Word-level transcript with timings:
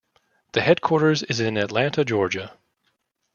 The 0.53 0.61
headquarters 0.61 1.21
is 1.21 1.39
in 1.39 1.57
Atlanta, 1.57 2.03
Georgia. 2.03 2.57